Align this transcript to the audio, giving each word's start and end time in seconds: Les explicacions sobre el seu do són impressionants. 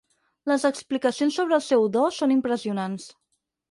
Les 0.51 0.65
explicacions 0.69 1.37
sobre 1.41 1.57
el 1.59 1.63
seu 1.69 1.87
do 1.99 2.09
són 2.19 2.37
impressionants. 2.41 3.11